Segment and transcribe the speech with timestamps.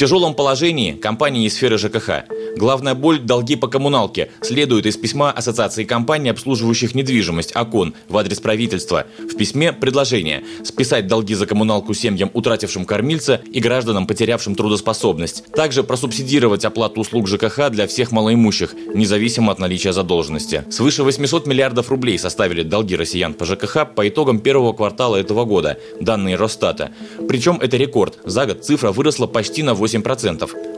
[0.00, 2.24] Тяжелом положении компании из сферы ЖКХ–
[2.56, 4.30] Главная боль– долги по коммуналке.
[4.42, 9.06] Следует из письма Ассоциации компаний, обслуживающих недвижимость ОКОН в адрес правительства.
[9.18, 15.44] В письме предложение– списать долги за коммуналку семьям, утратившим кормильца и гражданам, потерявшим трудоспособность.
[15.52, 20.64] Также просубсидировать оплату услуг ЖКХ для всех малоимущих, независимо от наличия задолженности.
[20.70, 25.78] Свыше 800 миллиардов рублей составили долги россиян по ЖКХ по итогам первого квартала этого года,
[26.00, 26.90] данные Росстата.
[27.28, 28.18] Причем это рекорд.
[28.24, 29.89] За год цифра выросла почти на 8%.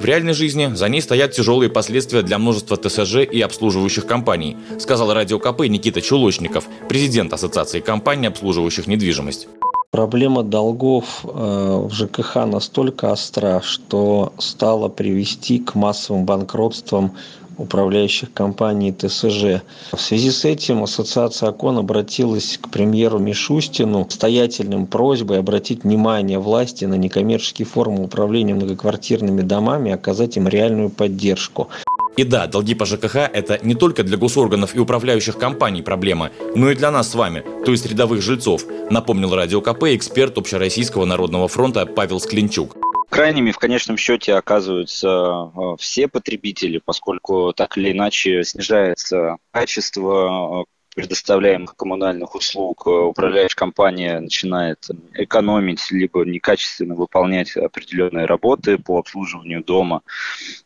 [0.01, 4.57] В реальной жизни за ней стоят тяжелые тяжелые последствия для множества ТСЖ и обслуживающих компаний,
[4.79, 9.49] сказал Радио КП Никита Чулочников, президент Ассоциации компаний, обслуживающих недвижимость.
[9.91, 17.13] Проблема долгов э, в ЖКХ настолько остра, что стала привести к массовым банкротствам
[17.59, 19.63] управляющих компаний ТСЖ.
[19.93, 26.39] В связи с этим Ассоциация ОКОН обратилась к премьеру Мишустину с стоятельным просьбой обратить внимание
[26.39, 31.69] власти на некоммерческие формы управления многоквартирными домами и оказать им реальную поддержку.
[32.17, 36.71] И да, долги по ЖКХ– это не только для госорганов и управляющих компаний проблема, но
[36.71, 41.49] и для нас с вами, то есть рядовых жильцов, напомнил Радио КП эксперт Общероссийского народного
[41.49, 42.77] фронта Павел Склинчук.
[43.13, 45.07] Крайними в конечном счете оказываются
[45.55, 50.65] э, все потребители, поскольку так или иначе снижается качество э,
[50.97, 59.63] предоставляемых коммунальных услуг, э, управляющая компания начинает экономить, либо некачественно выполнять определенные работы по обслуживанию
[59.63, 60.01] дома.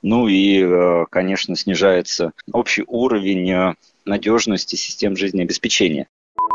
[0.03, 6.07] Ну и, конечно, снижается общий уровень надежности систем жизнеобеспечения.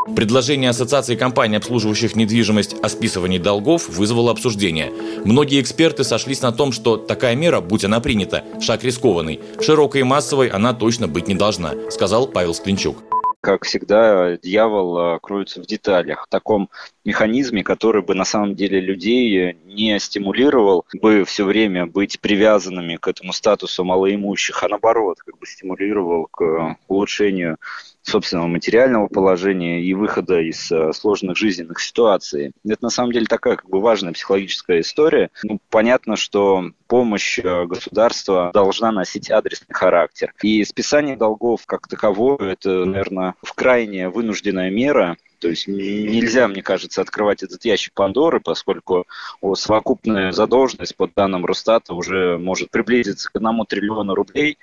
[0.08, 4.92] Предложение Ассоциации компаний, обслуживающих недвижимость о списывании долгов, вызвало обсуждение.
[5.26, 9.40] Многие эксперты сошлись на том, что такая мера, будь она принята, шаг рискованный.
[9.62, 12.98] Широкой и массовой она точно быть не должна, сказал Павел Склинчук
[13.42, 16.26] как всегда, дьявол а, кроется в деталях.
[16.26, 16.70] В таком
[17.04, 23.08] механизме, который бы на самом деле людей не стимулировал бы все время быть привязанными к
[23.08, 27.58] этому статусу малоимущих, а наоборот, как бы стимулировал к улучшению
[28.04, 32.52] собственного материального положения и выхода из э, сложных жизненных ситуаций.
[32.66, 35.30] Это на самом деле такая как бы важная психологическая история.
[35.44, 40.34] Ну, понятно, что помощь э, государства должна носить адресный характер.
[40.42, 46.62] И списание долгов как таковое, это, наверное, в крайне вынужденная мера, то есть нельзя, мне
[46.62, 49.08] кажется, открывать этот ящик Пандоры, поскольку
[49.56, 54.60] совокупная задолженность по данным Росстата уже может приблизиться к одному триллиону рублей.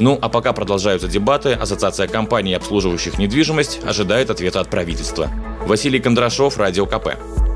[0.00, 5.28] Ну, а пока продолжаются дебаты, Ассоциация компаний, обслуживающих недвижимость, ожидает ответа от правительства.
[5.66, 7.47] Василий Кондрашов, Радио КП.